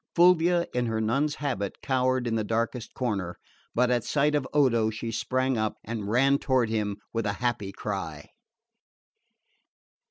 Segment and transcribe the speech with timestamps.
[0.15, 3.37] Fulvia, in her nun's habit, cowered in the darkest corner;
[3.75, 7.71] but at sight of Odo she sprang up, and ran toward him with a happy
[7.71, 8.31] cry.